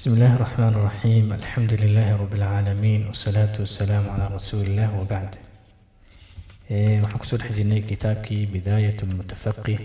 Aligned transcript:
بسم 0.00 0.10
الله 0.12 0.34
الرحمن 0.36 0.68
الرحيم 0.68 1.32
الحمد 1.32 1.72
لله 1.82 2.16
رب 2.16 2.34
العالمين 2.34 3.06
والصلاة 3.06 3.52
والسلام 3.60 4.10
على 4.10 4.34
رسول 4.34 4.60
الله 4.66 5.00
وبعد 5.00 5.34
إيه، 6.70 7.02
waxaan 7.02 7.18
kusoo 7.22 7.36
dhex 7.38 7.52
jirnay 7.56 7.80
kitaabkii 7.90 8.46
bidaayat 8.52 8.98
lmutafaqih 9.06 9.78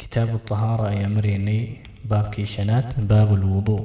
kitaabu 0.00 0.38
tahaara 0.48 0.84
ayaan 0.92 1.12
maraynay 1.16 1.60
baabkii 2.10 2.46
shanaad 2.46 2.88
baabu 3.10 3.34
lwuduu 3.42 3.80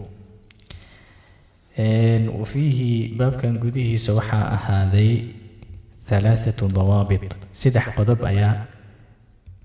wafiihi 2.39 3.15
baabkan 3.19 3.53
gudihiisa 3.63 4.11
waxaa 4.19 4.45
ahaaday 4.57 5.11
halaathatu 6.09 6.65
dawaabit 6.77 7.25
saddex 7.61 7.85
qodob 7.97 8.19
ayaa 8.31 8.55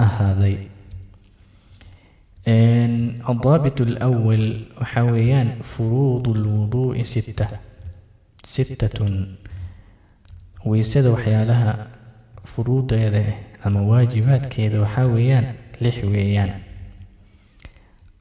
ahaaday 0.07 0.57
الضابط 3.29 3.81
الأول 3.81 4.65
وحويان 4.81 5.63
فروض 5.63 6.29
الوضوء 6.29 7.03
ستة 7.03 7.49
ستة 8.45 9.27
ويسد 10.67 11.07
وحيالها 11.07 11.87
فروض 12.45 12.93
هذا 12.93 13.25
أما 13.67 13.81
واجبات 13.81 14.47
كذا 14.47 14.81
وحاويان 14.81 15.55
لحويان 15.81 16.61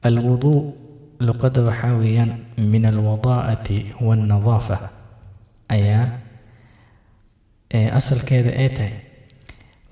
الوضوء 0.06 0.74
لقد 1.20 1.58
وحاويان 1.58 2.38
من 2.58 2.86
الوضاءة 2.86 3.68
والنظافة 4.00 4.78
أيا 5.70 6.20
أصل 7.74 8.20
كذا 8.20 8.52
إيته 8.58 8.90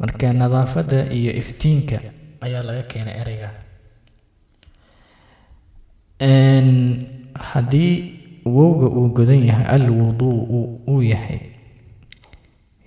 marka 0.00 0.32
nadaafada 0.32 1.12
iyo 1.12 1.32
iftiinka 1.32 2.00
ayaa 2.40 2.62
laga 2.62 2.82
keenay 2.82 3.16
ereyga 3.20 3.50
haddii 7.51 7.93
wowga 8.45 8.87
uu 8.97 9.07
godan 9.17 9.43
yahay 9.45 9.65
alwuduu'u 9.77 10.59
uu 10.87 11.01
yahay 11.03 11.39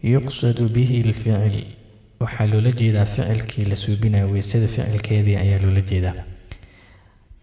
yuqsadu 0.02 0.68
bihi 0.68 1.02
lficil 1.02 1.56
waxaa 2.20 2.46
loola 2.46 2.70
jeedaa 2.72 3.04
ficilkii 3.04 3.64
la 3.70 3.76
suubinayo 3.76 4.30
weysada 4.30 4.68
ficilkeedii 4.68 5.36
ayaa 5.36 5.58
loola 5.64 5.80
jeedaa. 5.80 6.14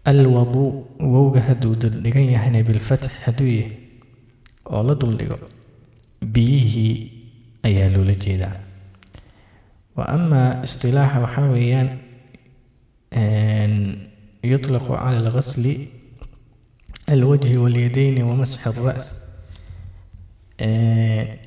Alwaduu 0.04 0.86
wowga 1.00 1.40
hadduu 1.40 1.74
duldhigan 1.74 2.30
yahayna 2.34 2.62
bilfatxi 2.62 3.10
hadduu 3.24 3.46
yahay 3.46 3.72
oo 4.66 4.82
la 4.82 4.94
duldhigo 4.94 5.38
biyihii 6.34 6.96
ayaa 7.62 7.88
loola 7.94 8.14
jeedaa. 8.14 8.56
Wa 9.96 10.08
amaa 10.08 10.62
istilaaxa 10.64 11.20
waxaa 11.20 11.50
weeyaan 11.54 11.88
يطلق 14.43 14.91
على 14.91 15.17
الغسل 15.17 15.65
الوجه 17.09 17.57
واليدين 17.57 18.23
ومسح 18.23 18.61
الرأس 18.67 19.07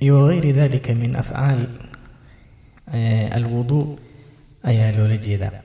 وغير 0.02 0.44
ذلك 0.50 0.90
من 0.90 1.16
أفعال 1.16 1.60
الوضوء 3.38 3.98
ayaa 4.70 4.92
loola 4.96 5.16
jeedaa 5.16 5.60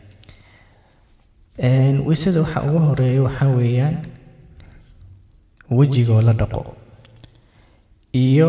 weysada 2.07 2.39
waxaa 2.41 2.63
ugu 2.67 2.79
horeeya 2.87 3.21
waxaa 3.27 3.49
weeyaan 3.57 3.95
wejigoo 5.77 6.21
la 6.27 6.33
dhaqo 6.33 6.61
iyo 8.13 8.47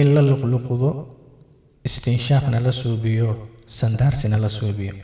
in 0.00 0.08
la 0.14 0.22
luqluqdo 0.30 0.90
istinshaaqna 1.88 2.58
la 2.66 2.72
suubiyo 2.82 3.28
sandaarsina 3.80 4.36
la 4.44 4.48
suubiyo 4.58 4.94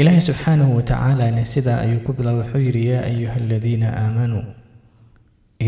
ilaahay 0.00 0.20
subxaanahu 0.28 0.76
watacaalana 0.76 1.44
sidaa 1.54 1.78
ayuu 1.84 2.00
ku 2.06 2.12
bilaabay 2.12 2.42
wuxuu 2.44 2.62
yidhi 2.66 2.86
yaa 2.92 3.04
ayuha 3.10 3.34
aladiina 3.44 3.88
aamanuu 4.02 4.44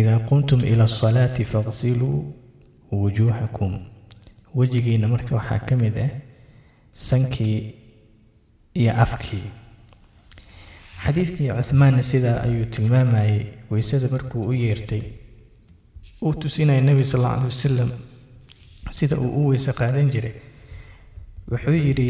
idaa 0.00 0.18
qumtum 0.30 0.60
ila 0.72 0.84
asalaati 0.90 1.44
faqsiluu 1.52 2.16
wujuuhakum. 3.02 3.72
Wejigiina 4.58 5.08
marka 5.08 5.32
waxaa 5.38 5.58
ka 5.68 5.76
mid 5.82 5.96
ah 6.06 6.10
sankii 7.08 7.58
iyo 8.80 8.92
afkii. 9.04 9.44
Xadiidkii 11.04 11.48
cuhmaanna 11.58 12.02
sidaa 12.02 12.38
ayuu 12.46 12.64
tilmaamayay 12.74 13.40
weysada 13.70 14.08
markuu 14.14 14.42
u 14.50 14.52
yeertay 14.52 15.02
uu 16.22 16.34
tusinaya 16.40 16.80
nebi 16.80 17.04
sal 17.04 17.20
alla 17.20 17.32
alay 17.34 17.44
wasalam 17.52 17.90
sida 18.90 19.16
uu 19.18 19.30
u 19.44 19.48
weyse 19.48 19.72
qaadan 19.80 20.10
jiray. 20.14 20.34
Wuxuu 21.50 21.76
yidhi 21.86 22.08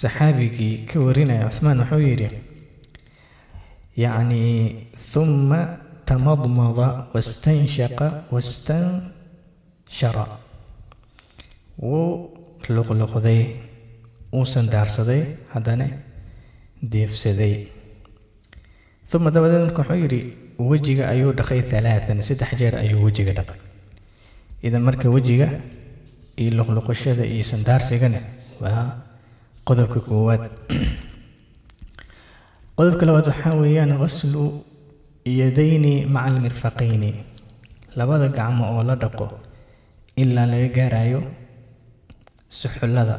saxaabigii 0.00 0.74
ka 0.90 0.96
warinaya 1.06 1.46
cuhmaan 1.54 1.78
wuxuu 1.82 2.02
yidhi 2.08 2.28
yacni 4.02 4.40
huma 5.12 5.60
tamadmada 6.08 6.88
wastanshaqa 7.14 8.06
wastanshara. 8.34 10.26
Wuu 11.78 12.10
luqluqday 12.74 13.40
wuu 14.34 14.46
sandaarsaday 14.54 15.22
haddana 15.54 15.86
deefsaday. 16.92 17.54
Uma 19.14 19.30
dabadeed 19.30 19.70
wuxuu 19.78 19.98
yidhi 20.02 20.20
wejiga 20.70 21.04
ayuu 21.12 21.32
dhaqay 21.38 21.60
halaatan 21.70 22.18
saddex 22.28 22.50
jeer 22.60 22.74
ayuu 22.82 23.00
wejiga 23.06 23.32
dhaqay. 23.38 23.58
Idan 24.66 24.82
marka 24.88 25.06
wejiga 25.16 25.48
iyo 26.40 26.50
luqluqashada 26.58 27.24
iyo 27.34 27.44
sandaarsigana 27.52 28.20
waa 28.62 29.03
qodobka 29.66 30.00
koowaad. 30.08 30.42
Qodobka 32.76 33.06
labaad 33.06 33.26
waxaa 33.30 33.54
weeyaan 33.62 33.92
qaslu 34.02 34.42
yadayni 35.40 36.06
maca 36.14 36.26
almirfaqayni 36.30 37.10
labada 37.96 38.28
gacmo 38.36 38.64
oo 38.74 38.82
la 38.88 38.94
dhaqo 39.02 39.26
ilaa 40.22 40.46
laga 40.52 40.68
gaarayo 40.76 41.20
suxullada. 42.58 43.16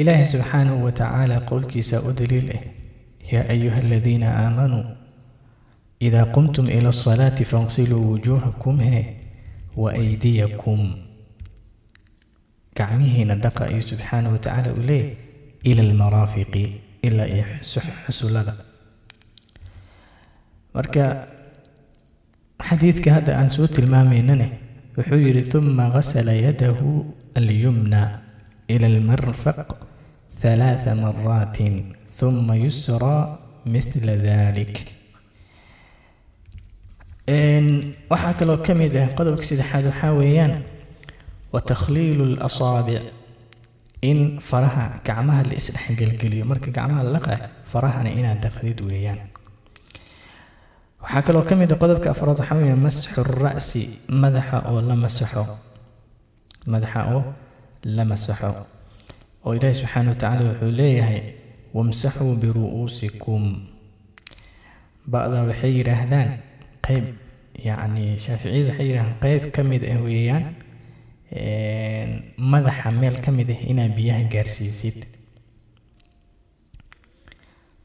Ilaahay 0.00 0.26
subxaanahu 0.32 0.84
watacaala 0.86 1.36
qowlkiisa 1.50 1.96
u 2.08 2.12
daliil 2.18 2.48
ah 2.56 2.62
yaa 3.32 3.44
ayuha 3.54 3.78
aladiina 3.84 4.28
aamanuu 4.42 4.84
idaa 6.06 6.26
qumtum 6.34 6.66
ila 6.76 6.88
asalaati 6.94 7.44
faqsiluu 7.52 8.02
wujuuhakum 8.12 8.76
he 8.80 9.00
wa 9.82 9.92
aydiyakum 9.92 10.80
gacmihiina 12.78 13.34
dhaqa 13.44 13.62
ayuu 13.70 13.84
subxaana 13.90 14.28
wa 14.34 14.38
tacaala 14.44 14.70
uu 14.76 14.84
leeyahy 14.90 15.16
ila 15.70 15.80
almaraafiqi 15.88 16.64
ilaa 17.08 17.28
iyo 17.34 17.44
xusullada 18.06 18.52
marka 20.76 21.02
xadiidka 22.68 23.08
hadda 23.16 23.32
aan 23.40 23.50
soo 23.56 23.66
tilmaamaynane 23.76 24.46
wuxuu 24.96 25.20
yidhi 25.26 25.42
uma 25.58 25.84
gasala 25.94 26.32
yadahu 26.46 26.88
alyumna 27.40 28.00
ila 28.74 28.86
almarfaq 28.92 29.58
halaatha 30.42 30.92
maraatin 31.04 31.74
uma 32.28 32.54
yusraa 32.64 33.22
mithla 33.74 34.14
dalik 34.26 34.74
waxaa 38.10 38.34
kaloo 38.38 38.58
ka 38.66 38.72
mid 38.80 38.94
ah 39.02 39.08
qodobka 39.18 39.44
saddexaad 39.48 39.84
waxaa 39.90 40.12
weeyaan 40.20 40.52
watakhliilu 41.54 42.24
lasaabic 42.40 43.02
in 44.10 44.18
faraha 44.48 44.84
gacmaha 45.06 45.42
la 45.48 45.54
isdhexgelgeliyo 45.60 46.44
marka 46.50 46.68
gacmaha 46.76 47.02
la 47.06 47.10
dhaqaa 47.16 47.38
farahana 47.70 48.10
inaad 48.18 48.38
dhaqdid 48.44 48.78
weeyaan 48.88 49.20
waxaa 51.02 51.22
kaloo 51.26 51.44
ka 51.48 51.54
mid 51.60 51.70
a 51.72 51.76
qodobka 51.82 52.08
afraad 52.14 52.38
waxaa 52.40 52.56
weeye 52.60 52.76
masxu 52.86 53.20
ra'si 53.44 53.82
madaxa 54.22 54.56
oo 54.70 54.80
la 54.88 54.94
masaxo 55.04 55.42
madaxa 56.72 57.00
oo 57.14 57.22
la 57.96 58.04
masaxo 58.12 58.50
oo 59.44 59.52
ilaahi 59.56 59.74
subxaana 59.80 60.08
wa 60.12 60.16
tacaala 60.20 60.42
wuxuu 60.50 60.72
leeyahay 60.80 61.20
wamsaxuu 61.76 62.32
biru'uusikum 62.42 63.42
ba'da 65.12 65.38
waxay 65.48 65.72
yidhaahdaan 65.78 66.28
qeyb 66.86 67.04
yacni 67.68 68.04
shaaficiyada 68.24 68.68
waxay 68.70 68.86
yidhahdaan 68.90 69.16
qeyb 69.24 69.42
ka 69.54 69.60
mid 69.70 69.82
ah 69.94 69.98
weeyaan 70.06 70.44
madaxa 72.38 72.90
meel 72.90 73.16
ka 73.24 73.30
mid 73.32 73.50
ah 73.50 73.60
inaad 73.70 73.92
biyaha 73.98 74.22
gaarsiisid. 74.32 74.98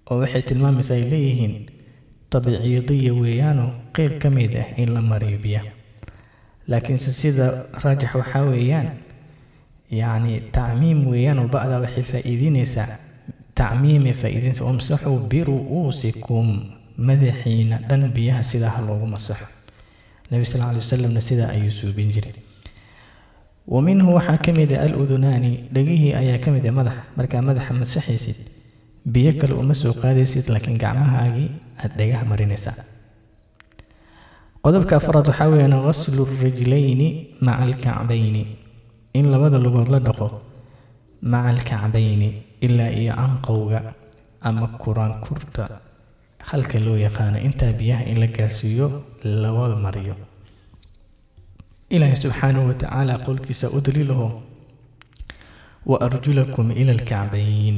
Oo 0.09 0.19
waxay 0.21 0.41
tilmaamaysaa 0.47 0.95
ay 0.97 1.05
leeyihiin 1.11 1.53
tabiiciyadiya 2.31 3.13
weeyaanoo 3.21 3.69
qeyb 3.95 4.13
ka 4.21 4.29
mid 4.29 4.53
ah 4.63 4.67
in 4.81 4.89
la 4.93 5.01
mariyo 5.01 5.37
biyaha. 5.45 5.69
Laakiinse 6.69 7.11
sida 7.11 7.45
raajax 7.83 8.13
waxaa 8.15 8.43
weeyaan 8.51 8.89
yacni 9.99 10.33
tacmiim 10.55 10.99
weeyaan 11.11 11.39
oo 11.41 11.47
ba'daa 11.55 11.79
waxay 11.85 12.03
faa'iidinaysaa 12.11 12.87
tacmiimay 13.59 14.13
faa'iidinaysaa 14.21 14.65
wamsaxuu 14.69 15.17
biru'uusikum 15.31 16.47
madaxiina 17.07 17.77
dhan 17.89 18.11
biyaha 18.15 18.43
sidaa 18.51 18.73
ha 18.77 18.81
loogu 18.87 19.07
masaxo. 19.09 19.45
Nebi 20.31 20.45
sal 20.45 20.61
alla 20.61 20.69
alay 20.77 20.81
wasalamna 20.85 21.21
sidaa 21.21 21.49
ayuu 21.57 21.71
suubin 21.73 22.11
jiray 22.13 22.33
wa 23.74 23.80
minhu 23.88 24.07
waxaa 24.18 24.38
ka 24.45 24.51
mid 24.60 24.71
ah 24.77 24.81
aludunaani 24.88 25.51
dhegihii 25.75 26.13
ayaa 26.21 26.39
ka 26.44 26.50
mid 26.56 26.66
ah 26.69 26.74
madaxa 26.80 27.01
markaa 27.18 27.42
madaxa 27.50 27.71
masaxaysid 27.81 28.38
biyo 29.13 29.31
kale 29.42 29.54
uma 29.62 29.74
soo 29.81 29.94
qaadaysid 30.04 30.45
laakiin 30.54 30.77
gacmahaagii 30.83 31.50
aada 31.81 31.94
dhagaha 32.00 32.24
marinaysaa 32.31 32.75
qodobka 34.63 34.94
afraad 35.00 35.25
waxaa 35.31 35.48
weeyaan 35.54 35.75
ghaslu 35.88 36.21
rijlayni 36.44 37.07
maca 37.45 37.62
alkacbayni 37.68 38.44
in 39.19 39.25
labada 39.33 39.57
lugood 39.66 39.89
la 39.94 40.00
dhaqo 40.07 40.27
maca 41.31 41.50
alkacbayni 41.54 42.30
ilaa 42.66 42.92
iyo 43.01 43.13
canqowga 43.19 43.80
ama 44.50 44.68
kuraankurta 44.83 45.63
halka 46.50 46.77
loo 46.86 46.98
yaqaano 47.06 47.38
intaa 47.48 47.71
biyaha 47.80 48.04
in 48.12 48.18
la 48.24 48.27
gaarsiiyo 48.38 48.88
labada 49.44 49.75
mariyo 49.86 50.16
ilaahi 51.95 52.15
subxaanahu 52.24 52.68
watacaala 52.71 53.13
qowlkiisa 53.25 53.68
u 53.77 53.80
daliilaho 53.86 54.27
wa 55.91 55.97
arjulakum 56.07 56.71
ila 56.81 56.91
alkacbayn 56.97 57.77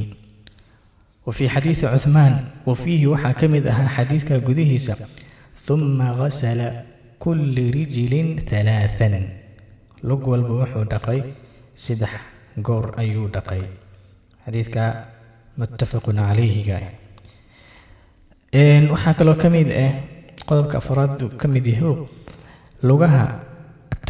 wafii 1.26 1.48
xadiidi 1.54 1.80
cuhmaan 2.04 2.34
wafiihi 2.68 3.06
waxaa 3.12 3.34
ka 3.40 3.46
mid 3.54 3.64
ahaa 3.72 3.88
xadiidka 3.96 4.34
gudihiisa 4.46 4.94
huma 5.68 6.08
gasala 6.20 6.68
kulli 7.24 7.64
rijlin 7.76 8.28
halaathan 8.50 9.14
lug 10.08 10.22
walba 10.32 10.52
wuxuu 10.60 10.84
dhaqay 10.92 11.20
saddex 11.84 12.12
goor 12.66 12.84
ayuu 13.02 13.28
dhaqay 13.34 13.62
xadiidka 14.44 14.82
muttafaqun 15.60 16.16
calayhiga 16.28 16.78
waxaa 18.92 19.14
kaloo 19.18 19.36
ka 19.42 19.48
mid 19.56 19.68
ah 19.84 19.92
qodobka 20.48 20.76
afraad 20.82 21.12
ka 21.40 21.46
mid 21.54 21.66
yaho 21.74 21.92
lugaha 22.88 23.24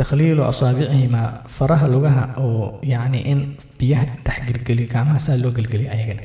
takhliilu 0.01 0.43
asaabicihimaa 0.51 1.29
faraha 1.57 1.87
lugaha 1.95 2.25
oo 2.45 2.79
yacni 2.93 3.21
in 3.33 3.41
biyaha 3.79 4.07
dhex 4.27 4.39
gelgeliyo 4.49 4.89
gacmaha 4.95 5.19
saa 5.27 5.37
loo 5.43 5.51
gelgeliyo 5.59 5.91
ayagana 5.97 6.23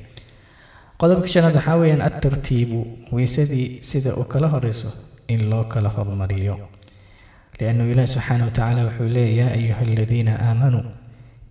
qodobka 1.01 1.27
shanaad 1.33 1.55
waxaa 1.59 1.75
weeyaan 1.81 2.01
adtartiibu 2.09 2.79
weysadii 3.15 3.67
sida 3.89 4.09
uu 4.19 4.23
kala 4.33 4.47
horeyso 4.53 4.89
in 5.33 5.41
loo 5.51 5.63
kala 5.73 5.89
hormariyo 5.97 6.55
liannahu 7.59 7.89
ilaahi 7.91 8.07
subxaana 8.13 8.43
wa 8.47 8.51
tacaala 8.57 8.81
wuxuu 8.87 9.09
leeya 9.17 9.43
yaa 9.45 9.51
ayuha 9.59 9.81
aladiina 9.87 10.33
aamanuu 10.47 10.85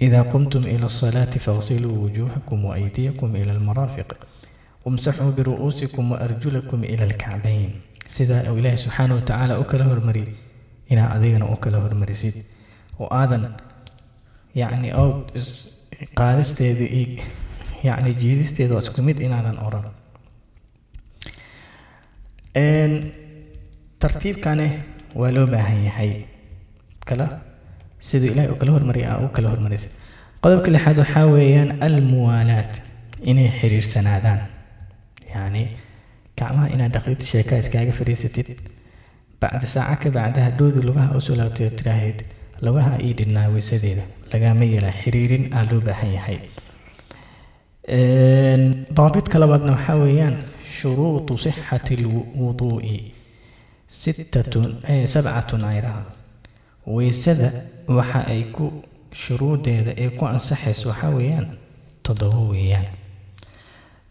idaa 0.07 0.25
qumtum 0.33 0.63
ila 0.75 0.87
asalaati 0.93 1.39
faغsiluu 1.47 1.95
wujuuhakum 2.05 2.65
waaydiyakum 2.71 3.37
ila 3.37 3.53
almaraafiq 3.57 4.11
wamsaxuu 4.85 5.31
biru'uusikum 5.39 6.05
waarjulakum 6.13 6.85
ila 6.93 7.05
alkacbayn 7.11 7.71
sidaa 8.17 8.43
uu 8.53 8.59
ilaahi 8.59 8.77
subxaana 8.85 9.15
wa 9.15 9.21
tacaala 9.31 9.59
u 9.63 9.65
kala 9.71 9.85
hormariyay 9.85 10.33
inaa 10.93 11.09
adigana 11.17 11.47
u 11.55 11.57
kala 11.65 11.79
hormarisid. 11.85 12.35
Oo 13.01 13.09
aadan 13.21 13.45
yacni 14.61 14.89
ow 15.03 15.09
qaadisteeda 16.19 16.85
iyo 17.01 17.23
yacni 17.89 18.11
jiidisteeda 18.23 18.75
waa 18.75 18.83
isku 18.87 19.03
mid 19.09 19.19
inaadan 19.27 19.59
oran. 19.67 19.87
Tartiibkane 24.03 24.67
waa 25.21 25.31
loo 25.37 25.47
baahan 25.53 25.85
yahay. 25.89 26.13
Kala 27.09 27.27
siduu 27.99 28.31
ilahay 28.35 28.51
u 28.53 28.57
kala 28.61 28.73
hormariyay 28.77 29.11
aa 29.13 29.19
u 29.27 29.29
kala 29.37 29.49
hormarisa 29.53 29.89
qodobka 30.43 30.71
lixaad 30.75 30.99
waxaa 31.03 31.27
weeyaan 31.35 31.71
almuwaalaat 31.87 32.73
inay 33.31 33.49
xiriirsanaadaan. 33.59 34.41
Yacni 35.35 35.63
gacmaha 36.39 36.67
inaad 36.75 36.93
dhaqdid 36.97 37.21
sheekaa 37.31 37.59
iskaaga 37.65 37.93
fadhiisatid 37.99 38.49
bacda 39.41 39.67
saaca 39.75 39.97
ka 40.03 40.09
bacda 40.17 40.41
hadhowdii 40.49 40.83
lugaha 40.89 41.17
u 41.19 41.21
soo 41.27 41.37
laabtay 41.41 41.67
oo 41.69 41.75
tiraahdeed 41.81 42.19
lugaha 42.67 42.93
ii 43.07 43.13
dhidhnaa 43.19 43.49
weysadeeda 43.55 44.05
lagama 44.33 44.65
yeelaa 44.73 44.95
xiriirin 45.03 45.45
aa 45.57 45.65
loo 45.71 45.81
baahan 45.89 46.13
yahay. 46.19 46.39
Daabidka 48.97 49.39
labaadna 49.39 49.73
waxaa 49.77 49.97
weeyaan 50.03 50.37
shuruudu 50.79 51.35
sixati 51.45 51.95
alwuduu'i 52.01 52.97
sittatun 53.87 54.67
sabcatun 55.15 55.65
ayraha 55.65 56.03
weysada 56.97 57.49
waxa 57.99 58.21
ay 58.33 58.43
ku 58.57 58.65
shuruudeeda 59.23 59.93
ee 60.03 60.11
ku 60.19 60.25
ansaxayso 60.33 60.89
waxaa 60.91 61.11
weeyaan 61.19 61.47
toddobo 62.03 62.41
weeyaan. 62.53 62.87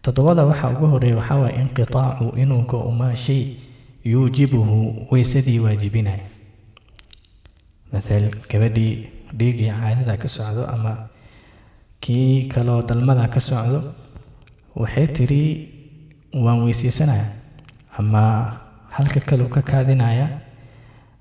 Toddobada 0.02 0.42
waxaa 0.50 0.70
ugu 0.74 0.86
horreeya 0.92 1.16
waxaa 1.20 1.38
waaya 1.42 1.56
inqitaacu 1.62 2.26
inuu 2.42 2.62
go-maa 2.70 3.14
shay 3.24 3.42
yuujibuhu 4.12 5.06
weysadii 5.10 5.58
waajibinaya 5.64 6.24
mathal 7.92 8.24
gabadhii 8.50 8.94
dhiiggii 9.38 9.70
caadada 9.78 10.14
ka 10.22 10.28
socdo 10.28 10.62
ama 10.74 10.92
kii 12.00 12.46
kaloo 12.52 12.82
dhalmada 12.88 13.28
ka 13.34 13.40
socdo 13.40 13.78
waxay 14.82 15.06
tiri 15.16 15.42
waan 16.44 16.62
weyseysanaya 16.66 17.28
ama 17.98 18.22
halka 18.96 19.20
kaleu 19.28 19.48
ka 19.48 19.62
kaadinaya 19.70 20.26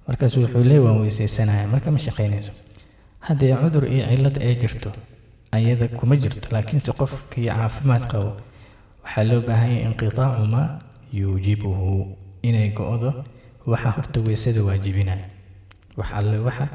markaasu 0.08 0.42
wuxuu 0.44 0.64
leey 0.70 0.80
waan 0.86 0.98
weyseysanaya 1.02 1.68
marka 1.68 1.92
ma 1.92 2.00
shaqaynayso. 2.00 2.52
Haddee 3.28 3.56
cudur 3.62 3.84
iyo 3.94 4.06
cillad 4.12 4.38
ay 4.38 4.56
jirto 4.62 4.92
ayada 5.52 5.88
kuma 5.98 6.16
jirto 6.16 6.48
laakiinse 6.56 6.92
qofkii 7.00 7.48
caafimaad 7.50 8.04
qabo 8.12 8.32
waxaa 9.04 9.24
loo 9.30 9.42
baahanyay 9.48 9.82
inqitaacu 9.88 10.46
maa 10.54 10.68
inay 12.50 12.70
go-do 12.78 13.12
waxa 13.72 13.90
horta 13.96 14.20
weysada 14.28 14.62
waajibinaya 14.68 15.26
wax 16.00 16.10
alle 16.20 16.38
waxa 16.48 16.66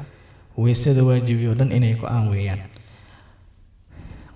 weysada 0.63 1.01
waajibiyo 1.09 1.51
dhan 1.59 1.69
inay 1.77 1.93
go'aan 2.01 2.25
weeyaan. 2.33 2.61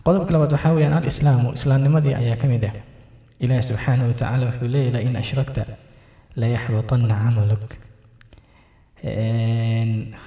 Qodobka 0.05 0.31
labaad 0.33 0.51
waxaa 0.55 0.73
weyaan 0.77 0.93
alislaamu 0.99 1.47
islaamnimadii 1.57 2.13
ayaa 2.21 2.37
ka 2.41 2.47
mid 2.47 2.63
ah. 2.69 2.73
Ilaahi 3.43 3.63
subxaanahu 3.69 4.07
watacaala 4.11 4.43
wuxuu 4.49 4.67
leeyahy 4.75 4.91
lain 4.95 5.15
ashrakta 5.23 5.63
layaxbatanna 6.41 7.15
camaluk. 7.23 7.71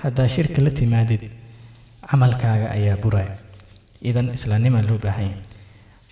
Haddaa 0.03 0.29
shirka 0.35 0.61
la 0.67 0.71
timaadid 0.81 1.23
camalkaaga 2.11 2.67
ayaa 2.77 2.97
buraya. 3.03 3.33
Idan 4.11 4.27
islaamnimaa 4.39 4.83
loo 4.89 4.99
baahanya 5.05 5.37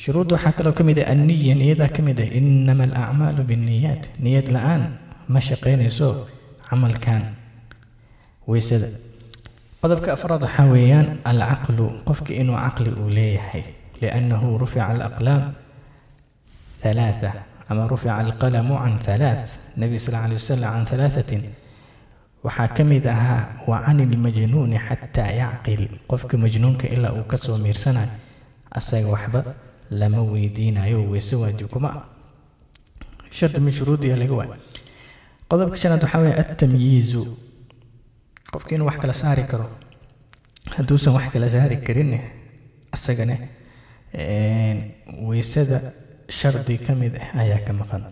shuruudda 0.02 0.34
waxaa 0.36 0.52
kaloo 0.58 0.74
ka 0.78 0.82
mid 0.88 0.98
ah 1.02 1.08
anniya 1.12 1.54
niyadaa 1.60 1.90
ka 1.96 2.00
mid 2.08 2.18
ah 2.24 2.28
inama 2.38 2.84
alacmaalu 2.88 3.42
binniyaat 3.50 4.04
niyad 4.24 4.48
la'aan 4.56 4.82
ma 5.32 5.40
shaqaynayso 5.48 6.08
camalkan. 6.68 7.22
Weysada. 8.50 8.88
Qodobka 9.82 10.08
afraad 10.16 10.42
waxaa 10.46 10.66
weeyaan 10.74 11.08
alcaqlu 11.30 11.86
qofka 12.08 12.32
inuu 12.40 12.58
caqli 12.64 12.90
uu 13.00 13.08
leeyahay 13.18 13.62
liannahu 14.02 14.58
rufica 14.62 14.84
alaqlaam 14.92 15.42
halaatha 16.84 17.30
ama 17.70 17.82
rufica 17.92 18.14
alqalamu 18.22 18.74
can 18.82 18.98
halaath 19.06 19.50
nebi 19.80 19.96
sal 20.04 20.14
alay 20.22 20.36
wasalam 20.40 20.70
can 20.74 20.86
halaahatin 20.92 21.42
waxaa 22.46 22.68
ka 22.76 22.82
mid 22.90 23.04
ahaa 23.14 23.42
wa 23.70 23.76
can 23.84 23.98
ilmajnuuni 24.04 24.78
xataa 24.86 25.30
yacqil 25.42 25.82
qofka 26.10 26.34
majnuunka 26.44 26.86
ilaa 26.94 27.12
uu 27.18 27.24
ka 27.30 27.36
soo 27.44 27.56
miirsanayo 27.64 28.10
asaga 28.78 29.08
waxba 29.14 29.40
lama 29.90 30.22
weydiinayo 30.22 30.98
weyse 31.10 31.34
waajib 31.36 31.68
kuma. 31.68 31.88
Ah 31.98 32.04
shardi 33.30 33.60
min 33.60 33.72
shuruudiya 33.72 34.16
laga 34.16 34.34
waay. 34.34 34.50
Qodobka 35.50 35.76
shanaad 35.76 36.02
waxaa 36.04 36.20
weeye 36.24 36.34
altamyiizu 36.42 37.22
qofka 38.52 38.74
inuu 38.74 38.86
wax 38.86 38.98
kala 39.02 39.12
saari 39.12 39.44
karo 39.50 39.66
hadduusan 40.76 41.12
wax 41.14 41.26
kala 41.32 41.48
saari 41.54 41.76
karin 41.86 42.12
isagane 42.96 43.36
weysada 45.28 45.78
shardi 46.28 46.78
ka 46.86 46.94
mid 46.94 47.14
ah 47.22 47.40
ayaa 47.42 47.60
ka 47.66 47.72
maqan. 47.72 48.04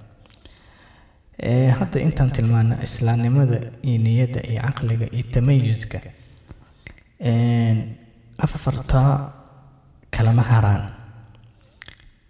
Hadda 1.78 1.98
intaan 2.06 2.30
tilmaana 2.30 2.74
islaamnimada 2.86 3.58
iyo 3.82 3.98
niyadda 4.06 4.40
iyo 4.50 4.60
caqliga 4.66 5.06
iyo 5.16 5.24
tamayuska 5.34 5.98
afartaa 8.44 9.32
kalama 10.14 10.42
haraan 10.42 10.84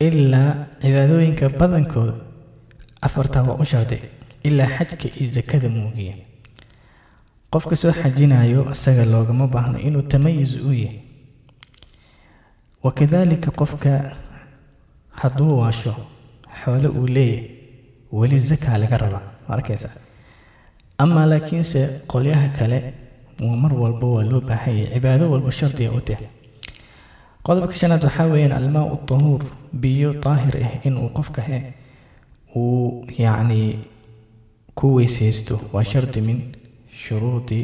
ilaa 0.08 0.50
cibaadooyinka 0.82 1.48
badankooda 1.60 2.14
afartaa 3.06 3.42
waa 3.48 3.58
u 3.62 3.64
shardi 3.72 3.98
ilaa 4.48 4.68
xajka 4.76 5.08
iyo 5.20 5.32
sakada 5.36 5.68
muugiya 5.68 6.14
qofka 7.52 7.76
soo 7.76 7.92
xajinayo 8.00 8.60
isaga 8.74 9.04
loogama 9.12 9.46
baahno 9.54 9.78
inuu 9.78 10.02
tamayus 10.02 10.52
u 10.68 10.72
yahay 10.82 11.00
wakadaalika 12.82 13.50
qofka 13.50 13.90
hadduu 15.20 15.58
waasho 15.60 15.94
xoole 16.60 16.88
uu 16.88 17.06
leeyahay 17.06 17.50
weli 18.12 18.38
zakaa 18.38 18.78
laga 18.78 18.96
rabaa 19.04 19.26
ma 19.48 19.54
amaa 21.02 21.26
laakiinse 21.26 21.80
qolyaha 22.12 22.48
kale 22.58 22.78
mar 23.62 23.72
walba 23.82 24.06
waa 24.14 24.24
loo 24.30 24.40
baahanyay 24.40 24.86
cibaado 24.94 25.24
walba 25.32 25.50
shardiga 25.58 25.92
u 25.98 26.00
tahay 26.00 26.26
qodobka 27.46 27.74
shanaad 27.80 28.04
waxaa 28.08 28.26
weeyaan 28.32 28.52
almaa 28.60 28.96
tahuur 29.10 29.42
biyo 29.82 30.10
daahir 30.24 30.54
ah 30.66 30.72
inuu 30.88 31.08
qofka 31.16 31.42
he 31.48 31.58
uu 32.56 33.04
yacni 33.18 33.60
ku 34.78 34.86
weysaysto. 34.96 35.54
Waa 35.72 35.84
shardi 35.92 36.20
min 36.28 36.38
shuruudi 37.02 37.60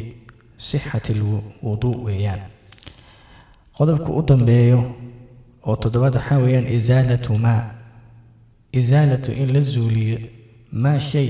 sixati 0.57 1.11
alwuduu 1.17 1.95
weeyaan. 2.05 2.41
Qodobka 3.77 4.09
u 4.19 4.21
dambeeyo 4.29 4.79
oo 5.67 5.75
toddobaad 5.83 6.15
waxaa 6.19 6.37
weeyaan 6.43 6.67
isaalatu 6.77 7.33
maa 7.45 7.61
isaalatu 8.79 9.31
in 9.41 9.53
la 9.53 9.59
zuuliyo 9.73 10.17
maa 10.83 10.99
shay 10.99 11.29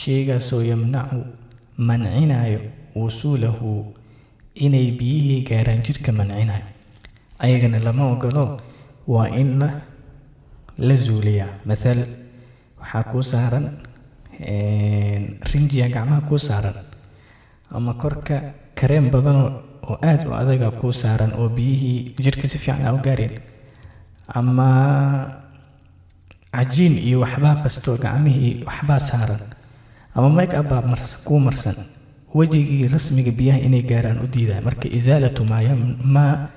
shaygaasoo 0.00 0.62
yamnacu 0.70 1.20
mancinayo 1.88 2.60
wusuulahu 2.96 3.70
inay 4.54 4.88
biyihii 4.98 5.42
gaaraan 5.48 5.82
jirka 5.86 6.12
mancinayo 6.12 6.64
ayagana 7.44 7.78
lama 7.86 8.04
ogolo 8.14 8.44
waa 9.12 9.28
in 9.40 9.58
la 10.86 10.94
zuuliyaa. 11.06 11.50
Mathal 11.68 12.00
waxaa 12.80 13.04
kuu 13.10 13.22
saaran 13.32 13.66
rinjiya 15.50 15.88
gacmaha 15.94 16.20
kuu 16.28 16.38
saaran 16.38 16.76
ama 17.76 17.94
korka 18.02 18.36
kareem 18.78 19.10
badanoo 19.10 19.50
oo 19.88 19.96
aada 20.02 20.28
u 20.30 20.34
adaga 20.42 20.70
kuu 20.80 20.92
saaran 20.92 21.32
oo 21.40 21.48
biyihii 21.48 22.14
jirka 22.24 22.46
si 22.48 22.58
fiican 22.58 22.86
aa 22.86 22.92
u 22.94 23.00
gaareen. 23.06 23.34
Ama 24.38 24.68
cajiin 26.52 26.94
iyo 26.98 27.20
waxbaa 27.24 27.62
qastoo 27.64 27.96
gacmihii 28.04 28.64
waxbaa 28.66 28.98
saaran. 28.98 29.42
Ama 30.14 30.28
make 30.30 30.56
up 30.58 30.68
baa 30.70 30.82
mars 30.82 31.16
kuu 31.26 31.38
marsan. 31.40 31.76
Wejigii 32.34 32.88
rasmiga 32.88 33.30
biyaha 33.38 33.58
inay 33.66 33.82
gaaraan 33.82 34.18
u 34.24 34.26
diidaa 34.34 34.60
marka 34.64 34.88
isaalatu 34.88 35.44
maa 35.44 36.48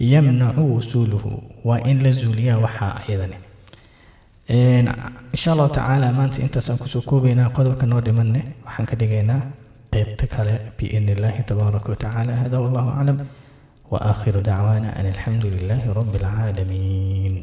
yamnacu 0.00 0.62
wusuuluhu 0.74 1.30
waa 1.64 1.78
in 1.90 2.02
la 2.02 2.10
zuuliyaa 2.10 2.58
waxaa 2.58 2.94
ayadani. 3.08 3.36
Insha 5.34 5.52
allahu 5.52 5.68
tacaala 5.78 6.12
maanta 6.12 6.42
intaasaan 6.42 6.78
ku 6.78 6.88
soo 6.88 7.02
koobaynaa 7.10 7.50
qodobka 7.56 7.86
noo 7.86 8.00
dhimanne 8.00 8.40
waxaan 8.66 8.86
ka 8.90 8.96
dhigaynaa 9.00 9.40
qeybta 9.92 10.26
kale 10.34 10.54
biidni 10.78 11.12
illaahi 11.12 11.42
tabaaraka 11.50 11.88
watacaala 11.94 12.32
hada 12.42 12.58
wallahu 12.64 12.90
aclam 12.90 13.18
wa 13.92 13.98
aakhiru 14.10 14.40
dacwaana 14.48 14.88
an 14.98 15.06
alxamdu 15.12 15.46
lilaahi 15.54 15.88
rabbi 15.98 16.18
alcaalamiin 16.18 17.36